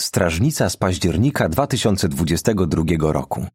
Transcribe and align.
Strażnica 0.00 0.70
z 0.70 0.76
października 0.76 1.48
2022 1.48 3.12
roku. 3.12 3.46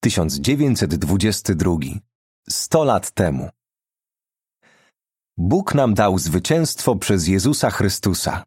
1922. 0.00 1.76
Sto 2.50 2.84
lat 2.84 3.10
temu. 3.10 3.48
Bóg 5.38 5.74
nam 5.74 5.94
dał 5.94 6.18
zwycięstwo 6.18 6.96
przez 6.96 7.28
Jezusa 7.28 7.70
Chrystusa. 7.70 8.44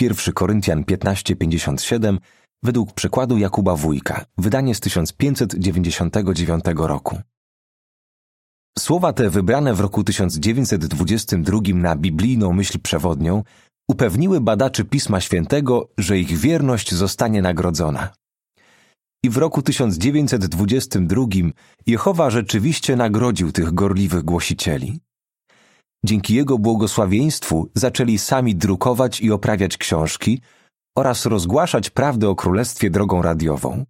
1 0.00 0.34
Koryntian 0.34 0.84
15:57 0.84 2.18
według 2.62 2.92
przekładu 2.92 3.38
Jakuba 3.38 3.76
Wójka, 3.76 4.24
wydanie 4.38 4.74
z 4.74 4.80
1599 4.80 6.64
roku. 6.76 7.18
Słowa 8.78 9.12
te 9.12 9.30
wybrane 9.30 9.74
w 9.74 9.80
roku 9.80 10.04
1922 10.04 11.60
na 11.74 11.96
biblijną 11.96 12.52
myśl 12.52 12.80
przewodnią 12.80 13.42
upewniły 13.90 14.40
badaczy 14.40 14.84
Pisma 14.84 15.20
Świętego, 15.20 15.88
że 15.98 16.18
ich 16.18 16.38
wierność 16.38 16.94
zostanie 16.94 17.42
nagrodzona. 17.42 18.08
I 19.24 19.30
w 19.30 19.36
roku 19.36 19.62
1922 19.62 21.24
Jehowa 21.86 22.30
rzeczywiście 22.30 22.96
nagrodził 22.96 23.52
tych 23.52 23.74
gorliwych 23.74 24.22
głosicieli. 24.22 25.00
Dzięki 26.04 26.34
jego 26.34 26.58
błogosławieństwu 26.58 27.68
zaczęli 27.74 28.18
sami 28.18 28.54
drukować 28.54 29.20
i 29.20 29.32
oprawiać 29.32 29.76
książki 29.76 30.40
oraz 30.96 31.26
rozgłaszać 31.26 31.90
prawdę 31.90 32.28
o 32.28 32.34
królestwie 32.34 32.90
drogą 32.90 33.22
radiową. 33.22 33.84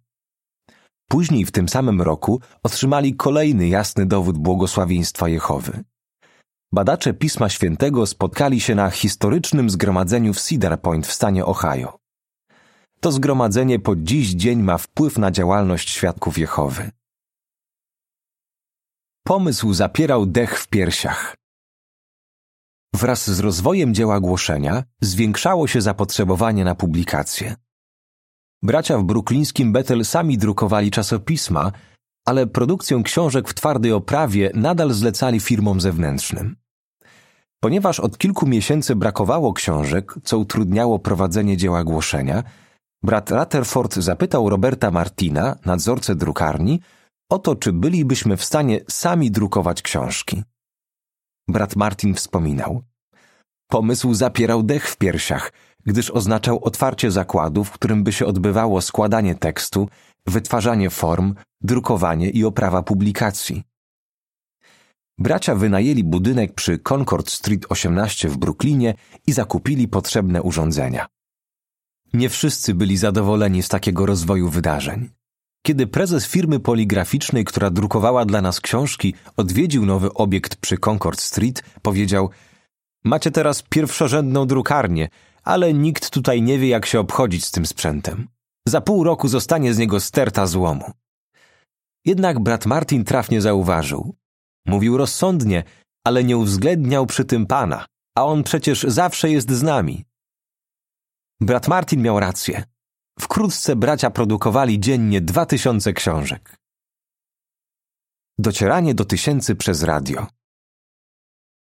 Później 1.09 1.45
w 1.45 1.51
tym 1.51 1.69
samym 1.69 2.01
roku 2.01 2.41
otrzymali 2.63 3.15
kolejny 3.15 3.67
jasny 3.67 4.05
dowód 4.05 4.37
błogosławieństwa 4.37 5.29
Jehowy. 5.29 5.83
Badacze 6.71 7.13
Pisma 7.13 7.49
Świętego 7.49 8.05
spotkali 8.05 8.61
się 8.61 8.75
na 8.75 8.89
historycznym 8.89 9.69
zgromadzeniu 9.69 10.33
w 10.33 10.41
Cedar 10.41 10.81
Point 10.81 11.07
w 11.07 11.13
stanie 11.13 11.45
Ohio. 11.45 11.99
To 12.99 13.11
zgromadzenie 13.11 13.79
po 13.79 13.95
dziś 13.95 14.29
dzień 14.29 14.61
ma 14.61 14.77
wpływ 14.77 15.17
na 15.17 15.31
działalność 15.31 15.89
świadków 15.89 16.37
Jehowy. 16.37 16.91
Pomysł 19.23 19.73
zapierał 19.73 20.25
dech 20.25 20.59
w 20.59 20.67
piersiach. 20.67 21.35
Wraz 22.93 23.29
z 23.29 23.39
rozwojem 23.39 23.93
dzieła 23.93 24.19
głoszenia 24.19 24.83
zwiększało 25.01 25.67
się 25.67 25.81
zapotrzebowanie 25.81 26.65
na 26.65 26.75
publikacje. 26.75 27.55
Bracia 28.63 28.97
w 28.97 29.03
bruklińskim 29.03 29.71
Bethel 29.71 30.05
sami 30.05 30.37
drukowali 30.37 30.91
czasopisma, 30.91 31.71
ale 32.25 32.47
produkcję 32.47 33.01
książek 33.03 33.49
w 33.49 33.53
twardej 33.53 33.91
oprawie 33.91 34.51
nadal 34.53 34.93
zlecali 34.93 35.39
firmom 35.39 35.81
zewnętrznym. 35.81 36.55
Ponieważ 37.59 37.99
od 37.99 38.17
kilku 38.17 38.47
miesięcy 38.47 38.95
brakowało 38.95 39.53
książek, 39.53 40.15
co 40.23 40.37
utrudniało 40.37 40.99
prowadzenie 40.99 41.57
dzieła 41.57 41.83
głoszenia, 41.83 42.43
brat 43.03 43.31
Rutherford 43.31 43.95
zapytał 43.95 44.49
Roberta 44.49 44.91
Martina, 44.91 45.55
nadzorcę 45.65 46.15
drukarni, 46.15 46.81
o 47.29 47.39
to, 47.39 47.55
czy 47.55 47.73
bylibyśmy 47.73 48.37
w 48.37 48.43
stanie 48.43 48.79
sami 48.89 49.31
drukować 49.31 49.81
książki. 49.81 50.43
Brat 51.47 51.75
Martin 51.75 52.13
wspominał. 52.13 52.83
Pomysł 53.67 54.13
zapierał 54.13 54.63
dech 54.63 54.89
w 54.89 54.97
piersiach, 54.97 55.51
gdyż 55.85 56.11
oznaczał 56.11 56.63
otwarcie 56.63 57.11
zakładu, 57.11 57.63
w 57.63 57.71
którym 57.71 58.03
by 58.03 58.11
się 58.11 58.25
odbywało 58.25 58.81
składanie 58.81 59.35
tekstu, 59.35 59.89
wytwarzanie 60.27 60.89
form, 60.89 61.35
drukowanie 61.61 62.29
i 62.29 62.45
oprawa 62.45 62.83
publikacji. 62.83 63.63
Bracia 65.17 65.55
wynajęli 65.55 66.03
budynek 66.03 66.53
przy 66.53 66.79
Concord 66.79 67.29
Street 67.29 67.65
18 67.69 68.29
w 68.29 68.37
Brooklynie 68.37 68.93
i 69.27 69.33
zakupili 69.33 69.87
potrzebne 69.87 70.41
urządzenia. 70.41 71.07
Nie 72.13 72.29
wszyscy 72.29 72.73
byli 72.73 72.97
zadowoleni 72.97 73.63
z 73.63 73.69
takiego 73.69 74.05
rozwoju 74.05 74.49
wydarzeń. 74.49 75.09
Kiedy 75.65 75.87
prezes 75.87 76.27
firmy 76.27 76.59
poligraficznej, 76.59 77.45
która 77.45 77.69
drukowała 77.69 78.25
dla 78.25 78.41
nas 78.41 78.61
książki, 78.61 79.13
odwiedził 79.37 79.85
nowy 79.85 80.13
obiekt 80.13 80.55
przy 80.55 80.77
Concord 80.77 81.21
Street, 81.21 81.63
powiedział: 81.81 82.29
Macie 83.03 83.31
teraz 83.31 83.63
pierwszorzędną 83.69 84.47
drukarnię, 84.47 85.09
ale 85.43 85.73
nikt 85.73 86.09
tutaj 86.09 86.41
nie 86.41 86.59
wie, 86.59 86.67
jak 86.67 86.85
się 86.85 86.99
obchodzić 86.99 87.45
z 87.45 87.51
tym 87.51 87.65
sprzętem. 87.65 88.27
Za 88.67 88.81
pół 88.81 89.03
roku 89.03 89.27
zostanie 89.27 89.73
z 89.73 89.77
niego 89.77 89.99
sterta 89.99 90.47
złomu. 90.47 90.91
Jednak 92.05 92.39
brat 92.39 92.65
Martin 92.65 93.03
trafnie 93.03 93.41
zauważył. 93.41 94.15
Mówił 94.65 94.97
rozsądnie, 94.97 95.63
ale 96.03 96.23
nie 96.23 96.37
uwzględniał 96.37 97.05
przy 97.05 97.25
tym 97.25 97.45
pana, 97.45 97.85
a 98.17 98.25
on 98.25 98.43
przecież 98.43 98.83
zawsze 98.83 99.29
jest 99.29 99.51
z 99.51 99.63
nami. 99.63 100.05
Brat 101.41 101.67
Martin 101.67 102.01
miał 102.01 102.19
rację. 102.19 102.63
Wkrótce 103.19 103.75
bracia 103.75 104.09
produkowali 104.09 104.79
dziennie 104.79 105.21
dwa 105.21 105.45
tysiące 105.45 105.93
książek. 105.93 106.55
Docieranie 108.39 108.95
do 108.95 109.05
tysięcy 109.05 109.55
przez 109.55 109.83
radio. 109.83 110.27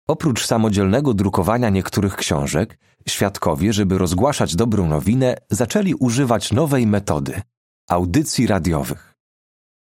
Oprócz 0.08 0.46
samodzielnego 0.46 1.14
drukowania 1.14 1.70
niektórych 1.70 2.16
książek, 2.16 2.78
świadkowie, 3.08 3.72
żeby 3.72 3.98
rozgłaszać 3.98 4.56
dobrą 4.56 4.88
nowinę, 4.88 5.36
zaczęli 5.50 5.94
używać 5.94 6.52
nowej 6.52 6.86
metody 6.86 7.42
audycji 7.88 8.46
radiowych. 8.46 9.14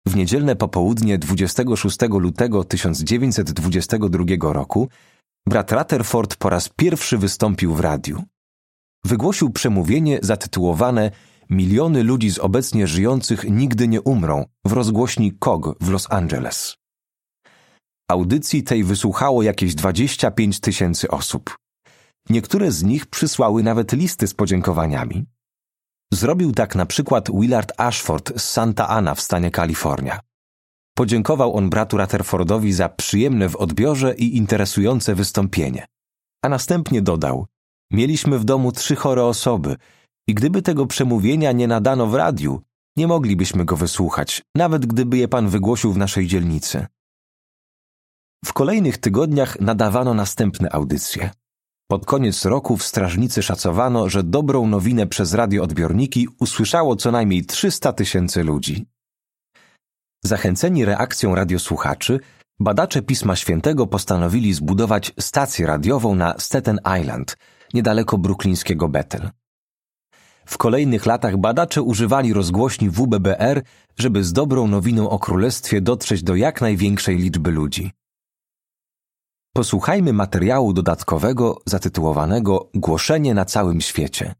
W 0.07 0.15
niedzielne 0.15 0.55
popołudnie 0.55 1.17
26 1.17 1.97
lutego 2.09 2.63
1922 2.63 4.53
roku 4.53 4.89
brat 5.47 5.71
Rutherford 5.71 6.35
po 6.35 6.49
raz 6.49 6.69
pierwszy 6.69 7.17
wystąpił 7.17 7.75
w 7.75 7.79
radiu. 7.79 8.23
Wygłosił 9.05 9.49
przemówienie 9.49 10.19
zatytułowane 10.21 11.11
Miliony 11.49 12.03
ludzi 12.03 12.29
z 12.29 12.39
obecnie 12.39 12.87
żyjących 12.87 13.43
nigdy 13.49 13.87
nie 13.87 14.01
umrą 14.01 14.45
w 14.65 14.71
rozgłośni 14.71 15.33
KOG 15.39 15.75
w 15.81 15.89
Los 15.89 16.11
Angeles. 16.11 16.77
Audycji 18.09 18.63
tej 18.63 18.83
wysłuchało 18.83 19.43
jakieś 19.43 19.75
25 19.75 20.59
tysięcy 20.59 21.11
osób. 21.11 21.57
Niektóre 22.29 22.71
z 22.71 22.83
nich 22.83 23.05
przysłały 23.05 23.63
nawet 23.63 23.93
listy 23.93 24.27
z 24.27 24.33
podziękowaniami. 24.33 25.25
Zrobił 26.13 26.51
tak 26.51 26.75
na 26.75 26.85
przykład 26.85 27.29
Willard 27.31 27.71
Ashford 27.77 28.41
z 28.41 28.49
Santa 28.49 28.87
Ana 28.87 29.15
w 29.15 29.21
stanie 29.21 29.51
Kalifornia. 29.51 30.19
Podziękował 30.97 31.55
on 31.55 31.69
bratu 31.69 31.97
Rutherfordowi 31.97 32.73
za 32.73 32.89
przyjemne 32.89 33.49
w 33.49 33.55
odbiorze 33.55 34.15
i 34.15 34.37
interesujące 34.37 35.15
wystąpienie. 35.15 35.85
A 36.43 36.49
następnie 36.49 37.01
dodał: 37.01 37.45
Mieliśmy 37.91 38.39
w 38.39 38.45
domu 38.45 38.71
trzy 38.71 38.95
chore 38.95 39.23
osoby 39.25 39.75
i 40.27 40.33
gdyby 40.33 40.61
tego 40.61 40.85
przemówienia 40.85 41.51
nie 41.51 41.67
nadano 41.67 42.07
w 42.07 42.15
radiu, 42.15 42.61
nie 42.97 43.07
moglibyśmy 43.07 43.65
go 43.65 43.75
wysłuchać, 43.75 44.41
nawet 44.55 44.85
gdyby 44.85 45.17
je 45.17 45.27
pan 45.27 45.49
wygłosił 45.49 45.93
w 45.93 45.97
naszej 45.97 46.27
dzielnicy. 46.27 46.87
W 48.45 48.53
kolejnych 48.53 48.97
tygodniach 48.97 49.59
nadawano 49.59 50.13
następne 50.13 50.69
audycje. 50.71 51.29
Pod 51.87 52.05
koniec 52.05 52.45
roku 52.45 52.77
w 52.77 52.83
strażnicy 52.83 53.43
szacowano, 53.43 54.09
że 54.09 54.23
dobrą 54.23 54.67
nowinę 54.67 55.07
przez 55.07 55.33
radioodbiorniki 55.33 56.27
usłyszało 56.39 56.95
co 56.95 57.11
najmniej 57.11 57.45
300 57.45 57.93
tysięcy 57.93 58.43
ludzi. 58.43 58.85
Zachęceni 60.23 60.85
reakcją 60.85 61.35
radiosłuchaczy, 61.35 62.19
badacze 62.59 63.01
Pisma 63.01 63.35
Świętego 63.35 63.87
postanowili 63.87 64.53
zbudować 64.53 65.13
stację 65.19 65.67
radiową 65.67 66.15
na 66.15 66.35
Staten 66.37 66.79
Island, 67.01 67.37
niedaleko 67.73 68.17
bruklińskiego 68.17 68.89
Bethel. 68.89 69.29
W 70.45 70.57
kolejnych 70.57 71.05
latach 71.05 71.37
badacze 71.37 71.81
używali 71.81 72.33
rozgłośni 72.33 72.89
WBBR, 72.89 73.61
żeby 73.97 74.23
z 74.23 74.33
dobrą 74.33 74.67
nowiną 74.67 75.09
o 75.09 75.19
królestwie 75.19 75.81
dotrzeć 75.81 76.23
do 76.23 76.35
jak 76.35 76.61
największej 76.61 77.17
liczby 77.17 77.51
ludzi. 77.51 77.91
Posłuchajmy 79.53 80.13
materiału 80.13 80.73
dodatkowego 80.73 81.61
zatytułowanego 81.65 82.69
Głoszenie 82.73 83.33
na 83.33 83.45
całym 83.45 83.81
świecie. 83.81 84.35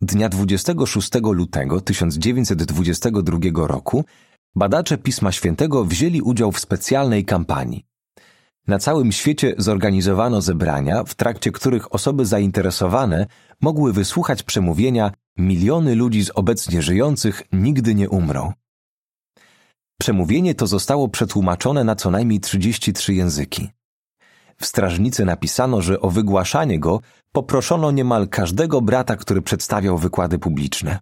Dnia 0.00 0.28
26 0.28 1.10
lutego 1.32 1.80
1922 1.80 3.66
roku 3.66 4.04
badacze 4.54 4.98
Pisma 4.98 5.32
Świętego 5.32 5.84
wzięli 5.84 6.22
udział 6.22 6.52
w 6.52 6.60
specjalnej 6.60 7.24
kampanii. 7.24 7.86
Na 8.66 8.78
całym 8.78 9.12
świecie 9.12 9.54
zorganizowano 9.58 10.40
zebrania, 10.40 11.04
w 11.04 11.14
trakcie 11.14 11.52
których 11.52 11.94
osoby 11.94 12.26
zainteresowane 12.26 13.26
mogły 13.60 13.92
wysłuchać 13.92 14.42
przemówienia 14.42 15.12
Miliony 15.38 15.94
ludzi 15.94 16.24
z 16.24 16.30
obecnie 16.30 16.82
żyjących 16.82 17.42
nigdy 17.52 17.94
nie 17.94 18.08
umrą. 18.08 18.52
Przemówienie 20.00 20.54
to 20.54 20.66
zostało 20.66 21.08
przetłumaczone 21.08 21.84
na 21.84 21.96
co 21.96 22.10
najmniej 22.10 22.40
33 22.40 23.14
języki. 23.14 23.68
W 24.60 24.66
strażnicy 24.66 25.24
napisano, 25.24 25.82
że 25.82 26.00
o 26.00 26.10
wygłaszanie 26.10 26.78
go 26.78 27.00
poproszono 27.32 27.90
niemal 27.90 28.28
każdego 28.28 28.80
brata, 28.80 29.16
który 29.16 29.42
przedstawiał 29.42 29.98
wykłady 29.98 30.38
publiczne. 30.38 30.98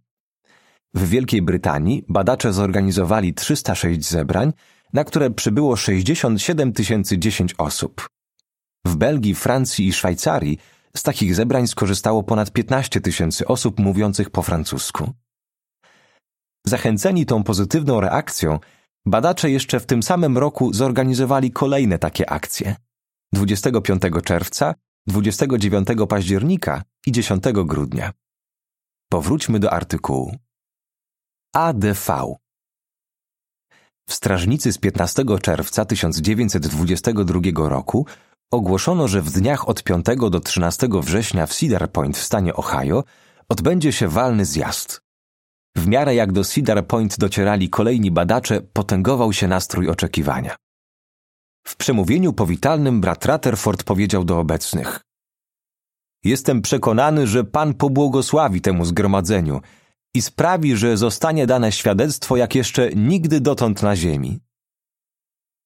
W 0.94 1.08
Wielkiej 1.08 1.42
Brytanii 1.42 2.04
badacze 2.08 2.52
zorganizowali 2.52 3.34
306 3.34 4.08
zebrań, 4.08 4.52
na 4.92 5.04
które 5.04 5.30
przybyło 5.30 5.76
67 5.76 6.72
010 7.18 7.54
osób. 7.58 8.06
W 8.86 8.96
Belgii, 8.96 9.34
Francji 9.34 9.86
i 9.86 9.92
Szwajcarii 9.92 10.58
Z 10.96 11.02
takich 11.02 11.34
zebrań 11.34 11.66
skorzystało 11.66 12.22
ponad 12.22 12.50
15 12.52 13.00
tysięcy 13.00 13.46
osób 13.46 13.80
mówiących 13.80 14.30
po 14.30 14.42
francusku. 14.42 15.12
Zachęceni 16.66 17.26
tą 17.26 17.42
pozytywną 17.42 18.00
reakcją, 18.00 18.58
badacze 19.06 19.50
jeszcze 19.50 19.80
w 19.80 19.86
tym 19.86 20.02
samym 20.02 20.38
roku 20.38 20.72
zorganizowali 20.72 21.50
kolejne 21.50 21.98
takie 21.98 22.30
akcje. 22.30 22.76
25 23.34 24.02
czerwca, 24.24 24.74
29 25.06 25.88
października 26.08 26.82
i 27.06 27.12
10 27.12 27.44
grudnia. 27.64 28.12
Powróćmy 29.08 29.58
do 29.60 29.72
artykułu. 29.72 30.36
ADV 31.54 32.34
w 34.08 34.14
strażnicy 34.14 34.72
z 34.72 34.78
15 34.78 35.24
czerwca 35.42 35.84
1922 35.84 37.68
roku 37.68 38.06
ogłoszono, 38.50 39.08
że 39.08 39.22
w 39.22 39.30
dniach 39.30 39.68
od 39.68 39.82
5 39.82 40.06
do 40.30 40.40
13 40.40 40.88
września 41.02 41.46
w 41.46 41.54
Cedar 41.54 41.92
Point 41.92 42.16
w 42.18 42.24
stanie 42.24 42.54
Ohio 42.54 43.04
odbędzie 43.48 43.92
się 43.92 44.08
walny 44.08 44.44
zjazd. 44.44 45.00
W 45.76 45.86
miarę 45.86 46.14
jak 46.14 46.32
do 46.32 46.44
Cedar 46.44 46.86
Point 46.86 47.18
docierali 47.18 47.70
kolejni 47.70 48.10
badacze, 48.10 48.60
potęgował 48.60 49.32
się 49.32 49.48
nastrój 49.48 49.88
oczekiwania. 49.88 50.56
W 51.66 51.76
przemówieniu 51.76 52.32
powitalnym 52.32 53.00
brat 53.00 53.26
Rutherford 53.26 53.82
powiedział 53.82 54.24
do 54.24 54.38
obecnych: 54.38 55.00
Jestem 56.24 56.62
przekonany, 56.62 57.26
że 57.26 57.44
Pan 57.44 57.74
pobłogosławi 57.74 58.60
temu 58.60 58.84
zgromadzeniu 58.84 59.60
i 60.14 60.22
sprawi, 60.22 60.76
że 60.76 60.96
zostanie 60.96 61.46
dane 61.46 61.72
świadectwo 61.72 62.36
jak 62.36 62.54
jeszcze 62.54 62.90
nigdy 62.90 63.40
dotąd 63.40 63.82
na 63.82 63.96
ziemi. 63.96 64.38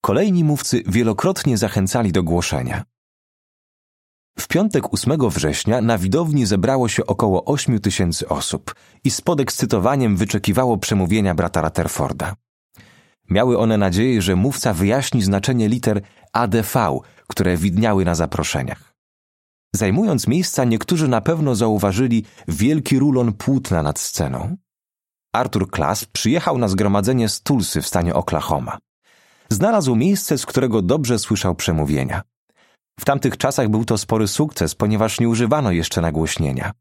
Kolejni 0.00 0.44
mówcy 0.44 0.82
wielokrotnie 0.86 1.58
zachęcali 1.58 2.12
do 2.12 2.22
głoszenia. 2.22 2.84
W 4.38 4.48
piątek 4.48 4.94
8 4.94 5.30
września 5.30 5.80
na 5.80 5.98
widowni 5.98 6.46
zebrało 6.46 6.88
się 6.88 7.06
około 7.06 7.44
8 7.44 7.80
tysięcy 7.80 8.28
osób 8.28 8.74
i 9.04 9.10
z 9.10 9.20
podekscytowaniem 9.20 10.16
wyczekiwało 10.16 10.78
przemówienia 10.78 11.34
brata 11.34 11.60
Rutherforda. 11.60 12.34
Miały 13.30 13.58
one 13.58 13.78
nadzieję, 13.78 14.22
że 14.22 14.36
mówca 14.36 14.74
wyjaśni 14.74 15.22
znaczenie 15.22 15.68
liter 15.68 16.00
ADV, 16.32 16.98
które 17.26 17.56
widniały 17.56 18.04
na 18.04 18.14
zaproszeniach. 18.14 18.94
Zajmując 19.74 20.26
miejsca, 20.26 20.64
niektórzy 20.64 21.08
na 21.08 21.20
pewno 21.20 21.54
zauważyli 21.54 22.24
wielki 22.48 22.98
rulon 22.98 23.32
płótna 23.32 23.82
nad 23.82 23.98
sceną. 23.98 24.56
Arthur 25.32 25.70
Klass 25.70 26.04
przyjechał 26.04 26.58
na 26.58 26.68
zgromadzenie 26.68 27.28
z 27.28 27.40
Tulsy 27.40 27.82
w 27.82 27.86
stanie 27.86 28.14
Oklahoma. 28.14 28.78
Znalazł 29.48 29.96
miejsce, 29.96 30.38
z 30.38 30.46
którego 30.46 30.82
dobrze 30.82 31.18
słyszał 31.18 31.54
przemówienia. 31.54 32.22
W 33.00 33.04
tamtych 33.04 33.36
czasach 33.36 33.68
był 33.68 33.84
to 33.84 33.98
spory 33.98 34.28
sukces, 34.28 34.74
ponieważ 34.74 35.20
nie 35.20 35.28
używano 35.28 35.70
jeszcze 35.70 36.00
nagłośnienia. 36.00 36.72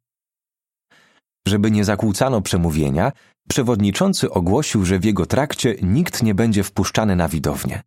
Żeby 1.47 1.71
nie 1.71 1.85
zakłócano 1.85 2.41
przemówienia, 2.41 3.11
przewodniczący 3.49 4.31
ogłosił, 4.31 4.85
że 4.85 4.99
w 4.99 5.05
jego 5.05 5.25
trakcie 5.25 5.75
nikt 5.81 6.23
nie 6.23 6.35
będzie 6.35 6.63
wpuszczany 6.63 7.15
na 7.15 7.27
widownię. 7.27 7.81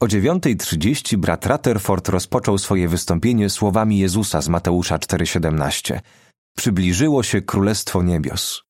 O 0.00 0.06
9.30 0.06 1.16
brat 1.16 1.46
Rutherford 1.46 2.08
rozpoczął 2.08 2.58
swoje 2.58 2.88
wystąpienie 2.88 3.50
słowami 3.50 3.98
Jezusa 3.98 4.42
z 4.42 4.48
Mateusza 4.48 4.96
4,17. 4.96 6.00
Przybliżyło 6.56 7.22
się 7.22 7.42
Królestwo 7.42 8.02
Niebios. 8.02 8.62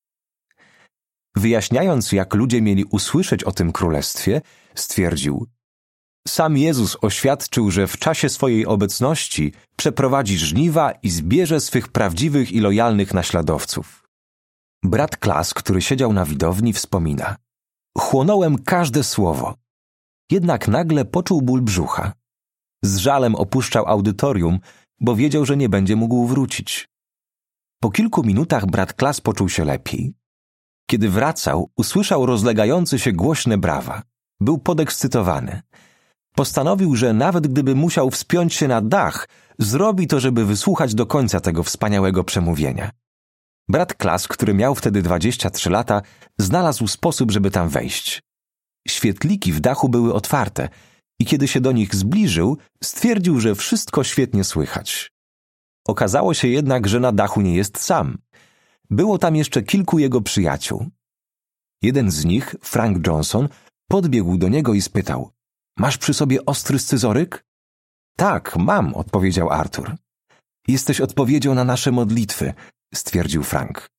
Wyjaśniając, 1.35 2.11
jak 2.11 2.33
ludzie 2.33 2.61
mieli 2.61 2.83
usłyszeć 2.83 3.43
o 3.43 3.51
tym 3.51 3.71
królestwie, 3.71 4.41
stwierdził: 4.75 5.47
Sam 6.27 6.57
Jezus 6.57 6.97
oświadczył, 7.01 7.71
że 7.71 7.87
w 7.87 7.97
czasie 7.97 8.29
swojej 8.29 8.65
obecności 8.65 9.53
przeprowadzi 9.75 10.37
żniwa 10.37 10.91
i 10.91 11.09
zbierze 11.09 11.59
swych 11.59 11.87
prawdziwych 11.87 12.51
i 12.51 12.59
lojalnych 12.59 13.13
naśladowców. 13.13 14.07
Brat 14.83 15.17
Klas, 15.17 15.53
który 15.53 15.81
siedział 15.81 16.13
na 16.13 16.25
widowni, 16.25 16.73
wspomina: 16.73 17.35
Chłonąłem 17.97 18.57
każde 18.57 19.03
słowo. 19.03 19.55
Jednak 20.31 20.67
nagle 20.67 21.05
poczuł 21.05 21.41
ból 21.41 21.61
brzucha. 21.61 22.13
Z 22.83 22.97
żalem 22.97 23.35
opuszczał 23.35 23.87
audytorium, 23.87 24.59
bo 24.99 25.15
wiedział, 25.15 25.45
że 25.45 25.57
nie 25.57 25.69
będzie 25.69 25.95
mógł 25.95 26.27
wrócić. 26.27 26.89
Po 27.81 27.91
kilku 27.91 28.23
minutach 28.23 28.65
brat 28.65 28.93
Klas 28.93 29.21
poczuł 29.21 29.49
się 29.49 29.65
lepiej. 29.65 30.13
Kiedy 30.89 31.09
wracał, 31.09 31.69
usłyszał 31.77 32.25
rozlegający 32.25 32.99
się 32.99 33.11
głośne 33.11 33.57
brawa. 33.57 34.03
Był 34.39 34.57
podekscytowany. 34.57 35.61
Postanowił, 36.35 36.95
że 36.95 37.13
nawet 37.13 37.47
gdyby 37.47 37.75
musiał 37.75 38.11
wspiąć 38.11 38.53
się 38.53 38.67
na 38.67 38.81
dach, 38.81 39.27
zrobi 39.59 40.07
to, 40.07 40.19
żeby 40.19 40.45
wysłuchać 40.45 40.95
do 40.95 41.05
końca 41.05 41.39
tego 41.39 41.63
wspaniałego 41.63 42.23
przemówienia. 42.23 42.91
Brat 43.69 43.93
Klas, 43.93 44.27
który 44.27 44.53
miał 44.53 44.75
wtedy 44.75 45.01
23 45.01 45.69
lata, 45.69 46.01
znalazł 46.37 46.87
sposób, 46.87 47.31
żeby 47.31 47.51
tam 47.51 47.69
wejść. 47.69 48.21
Świetliki 48.87 49.53
w 49.53 49.59
dachu 49.59 49.89
były 49.89 50.13
otwarte 50.13 50.69
i 51.19 51.25
kiedy 51.25 51.47
się 51.47 51.61
do 51.61 51.71
nich 51.71 51.95
zbliżył, 51.95 52.57
stwierdził, 52.83 53.39
że 53.39 53.55
wszystko 53.55 54.03
świetnie 54.03 54.43
słychać. 54.43 55.11
Okazało 55.87 56.33
się 56.33 56.47
jednak, 56.47 56.87
że 56.87 56.99
na 56.99 57.11
dachu 57.11 57.41
nie 57.41 57.55
jest 57.55 57.79
sam. 57.79 58.17
Było 58.89 59.17
tam 59.17 59.35
jeszcze 59.35 59.63
kilku 59.63 59.99
jego 59.99 60.21
przyjaciół. 60.21 60.87
Jeden 61.81 62.11
z 62.11 62.25
nich, 62.25 62.55
Frank 62.61 63.07
Johnson, 63.07 63.49
podbiegł 63.87 64.37
do 64.37 64.49
niego 64.49 64.73
i 64.73 64.81
spytał: 64.81 65.34
Masz 65.77 65.97
przy 65.97 66.13
sobie 66.13 66.45
ostry 66.45 66.79
scyzoryk? 66.79 67.45
Tak, 68.17 68.55
mam, 68.55 68.93
odpowiedział 68.93 69.49
Arthur. 69.49 69.95
Jesteś 70.67 71.01
odpowiedzią 71.01 71.55
na 71.55 71.63
nasze 71.63 71.91
modlitwy, 71.91 72.53
stwierdził 72.93 73.43
Frank. 73.43 73.89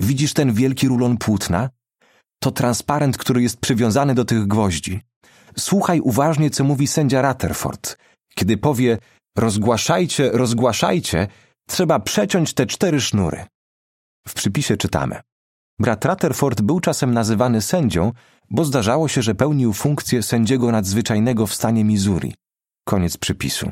Widzisz 0.00 0.34
ten 0.34 0.52
wielki 0.52 0.88
rulon 0.88 1.16
płótna? 1.16 1.70
To 2.42 2.50
transparent, 2.50 3.16
który 3.16 3.42
jest 3.42 3.60
przywiązany 3.60 4.14
do 4.14 4.24
tych 4.24 4.46
gwoździ. 4.46 5.00
Słuchaj 5.58 6.00
uważnie, 6.00 6.50
co 6.50 6.64
mówi 6.64 6.86
sędzia 6.86 7.22
Rutherford. 7.22 7.96
Kiedy 8.34 8.56
powie 8.56 8.98
rozgłaszajcie, 9.38 10.30
rozgłaszajcie, 10.32 11.28
trzeba 11.68 12.00
przeciąć 12.00 12.54
te 12.54 12.66
cztery 12.66 13.00
sznury. 13.00 13.44
W 14.28 14.34
przypisie 14.34 14.76
czytamy. 14.76 15.20
Brat 15.82 16.04
Rutherford 16.04 16.60
był 16.60 16.80
czasem 16.80 17.14
nazywany 17.14 17.62
sędzią, 17.62 18.12
bo 18.50 18.64
zdarzało 18.64 19.08
się, 19.08 19.22
że 19.22 19.34
pełnił 19.34 19.72
funkcję 19.72 20.22
sędziego 20.22 20.72
nadzwyczajnego 20.72 21.46
w 21.46 21.54
stanie 21.54 21.84
Missouri. 21.84 22.34
Koniec 22.88 23.16
przypisu. 23.16 23.70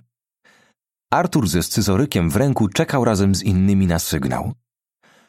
Artur 1.12 1.48
ze 1.48 1.62
scyzorykiem 1.62 2.30
w 2.30 2.36
ręku 2.36 2.68
czekał 2.68 3.04
razem 3.04 3.34
z 3.34 3.42
innymi 3.42 3.86
na 3.86 3.98
sygnał. 3.98 4.52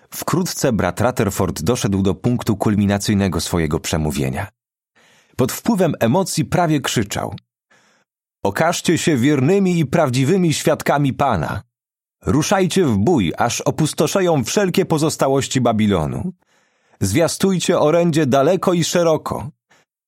Wkrótce 0.10 0.74
brat 0.74 1.02
Rutherford 1.02 1.62
doszedł 1.62 2.02
do 2.02 2.16
punktu 2.16 2.58
kulminacyjnego 2.58 3.42
swojego 3.42 3.80
przemówienia. 3.80 4.48
Pod 5.36 5.52
wpływem 5.52 5.94
emocji 6.00 6.46
prawie 6.46 6.82
krzyczał. 6.82 7.36
Okażcie 8.44 8.98
się 8.98 9.18
wiernymi 9.18 9.80
i 9.80 9.86
prawdziwymi 9.86 10.54
świadkami 10.54 11.14
Pana. 11.14 11.62
Ruszajcie 12.26 12.86
w 12.86 12.98
bój, 12.98 13.34
aż 13.38 13.62
opustoszeją 13.62 14.44
wszelkie 14.44 14.86
pozostałości 14.86 15.62
Babilonu. 15.62 16.32
Zwiastujcie 17.02 17.80
orędzie 17.80 18.26
daleko 18.26 18.74
i 18.74 18.84
szeroko. 18.84 19.50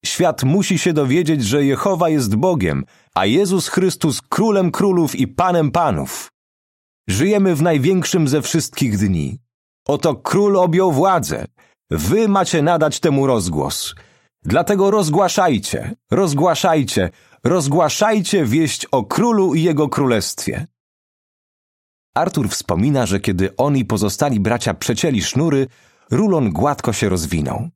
Świat 0.06 0.44
musi 0.44 0.80
się 0.80 0.94
dowiedzieć, 0.94 1.44
że 1.44 1.66
Jehowa 1.66 2.10
jest 2.10 2.36
Bogiem, 2.36 2.86
a 3.16 3.26
Jezus 3.26 3.68
Chrystus 3.68 4.22
królem 4.22 4.72
królów 4.72 5.16
i 5.16 5.28
panem 5.28 5.72
panów. 5.72 6.32
Żyjemy 7.10 7.56
w 7.56 7.62
największym 7.62 8.28
ze 8.28 8.42
wszystkich 8.42 8.98
dni. 8.98 9.40
Oto 9.88 10.16
król 10.16 10.58
objął 10.58 10.92
władzę. 10.92 11.46
Wy 11.92 12.28
macie 12.28 12.62
nadać 12.62 13.00
temu 13.00 13.28
rozgłos. 13.28 13.96
Dlatego 14.44 14.92
rozgłaszajcie, 14.92 15.96
rozgłaszajcie, 16.12 17.10
rozgłaszajcie 17.44 18.46
wieść 18.46 18.86
o 18.86 19.04
królu 19.04 19.54
i 19.54 19.64
jego 19.64 19.90
królestwie. 19.90 20.68
Artur 22.16 22.50
wspomina, 22.50 23.06
że 23.06 23.20
kiedy 23.20 23.56
on 23.56 23.78
i 23.78 23.86
pozostali 23.86 24.40
bracia 24.40 24.74
przecięli 24.74 25.22
sznury, 25.22 25.68
rulon 26.12 26.50
gładko 26.50 26.94
się 26.94 27.10
rozwinął. 27.10 27.70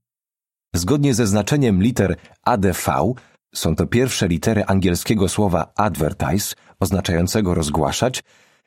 Zgodnie 0.76 1.14
ze 1.14 1.28
znaczeniem 1.28 1.82
liter 1.82 2.16
ADV, 2.44 3.14
są 3.56 3.76
to 3.76 3.88
pierwsze 3.88 4.28
litery 4.28 4.66
angielskiego 4.66 5.30
słowa 5.30 5.72
advertise, 5.76 6.56
oznaczającego 6.80 7.54
rozgłaszać, 7.54 8.24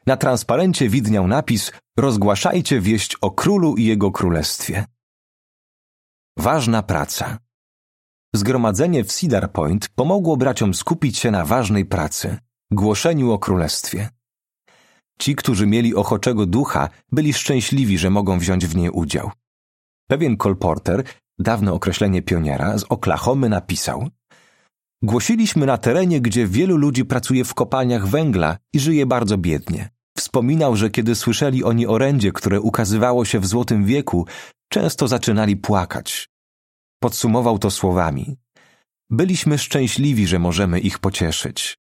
na 0.07 0.17
transparencie 0.17 0.89
widniał 0.89 1.27
napis 1.27 1.73
Rozgłaszajcie 1.99 2.81
wieść 2.81 3.17
o 3.21 3.31
królu 3.31 3.77
i 3.77 3.85
jego 3.85 4.11
królestwie. 4.11 4.85
Ważna 6.39 6.83
praca. 6.83 7.39
Zgromadzenie 8.35 9.05
w 9.05 9.13
Cedar 9.13 9.53
Point 9.53 9.89
pomogło 9.89 10.37
braciom 10.37 10.75
skupić 10.75 11.19
się 11.19 11.31
na 11.31 11.45
ważnej 11.45 11.85
pracy 11.85 12.39
głoszeniu 12.71 13.33
o 13.33 13.39
królestwie. 13.39 14.09
Ci, 15.19 15.37
którzy 15.37 15.67
mieli 15.67 15.95
ochoczego 15.95 16.47
ducha, 16.47 16.89
byli 17.13 17.33
szczęśliwi, 17.33 17.99
że 17.99 18.11
mogą 18.11 18.39
wziąć 18.39 18.67
w 18.67 18.77
niej 18.77 18.91
udział. 18.91 19.31
Pewien 20.11 20.37
kolporter, 20.37 21.05
dawne 21.39 21.73
określenie 21.73 22.23
pioniera, 22.23 22.79
z 22.79 22.85
Oklahomy 22.89 23.49
napisał 23.49 24.09
Głosiliśmy 25.03 25.67
na 25.67 25.79
terenie, 25.79 26.21
gdzie 26.21 26.47
wielu 26.47 26.77
ludzi 26.77 27.05
pracuje 27.05 27.45
w 27.45 27.55
kopalniach 27.55 28.07
węgla 28.07 28.57
i 28.75 28.81
żyje 28.81 29.07
bardzo 29.07 29.39
biednie. 29.39 29.89
Wspominał, 30.19 30.77
że 30.77 30.91
kiedy 30.91 31.15
słyszeli 31.15 31.65
oni 31.65 31.87
orędzie, 31.87 32.33
które 32.33 32.61
ukazywało 32.61 33.25
się 33.25 33.41
w 33.41 33.47
Złotym 33.47 33.85
Wieku, 33.85 34.27
często 34.73 35.09
zaczynali 35.09 35.57
płakać. 35.57 36.29
Podsumował 37.03 37.59
to 37.59 37.71
słowami: 37.71 38.37
Byliśmy 39.11 39.59
szczęśliwi, 39.59 40.27
że 40.27 40.39
możemy 40.39 40.81
ich 40.81 40.99
pocieszyć. 40.99 41.79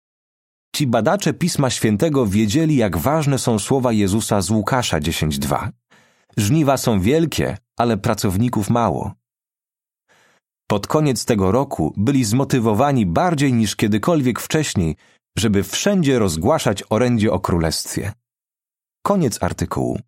Ci 0.76 0.86
badacze 0.86 1.32
Pisma 1.32 1.70
Świętego 1.70 2.26
wiedzieli, 2.26 2.76
jak 2.76 2.96
ważne 2.96 3.38
są 3.38 3.58
słowa 3.58 3.92
Jezusa 3.92 4.40
z 4.40 4.50
Łukasza 4.50 5.00
10:2. 5.00 5.68
Żniwa 6.36 6.76
są 6.76 7.00
wielkie, 7.00 7.56
ale 7.76 7.96
pracowników 7.96 8.70
mało. 8.70 9.12
Pod 10.70 10.86
koniec 10.86 11.24
tego 11.24 11.52
roku 11.52 11.94
byli 11.96 12.24
zmotywowani 12.24 13.06
bardziej 13.06 13.52
niż 13.52 13.76
kiedykolwiek 13.76 14.40
wcześniej, 14.40 14.96
żeby 15.38 15.62
wszędzie 15.62 16.18
rozgłaszać 16.18 16.84
orędzie 16.90 17.32
o 17.32 17.40
królestwie. 17.40 18.12
Koniec 19.02 19.42
artykułu. 19.42 19.98